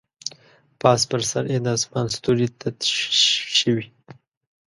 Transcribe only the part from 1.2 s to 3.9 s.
سر یې د اسمان ستوري تت شوي